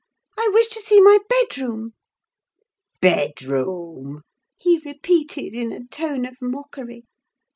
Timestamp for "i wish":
0.35-0.69